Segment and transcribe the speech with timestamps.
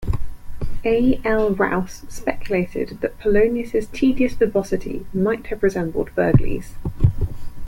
[0.83, 1.21] A.
[1.23, 1.51] L.
[1.51, 6.73] Rowse speculated that Polonius's tedious verbosity might have resembled Burghley's.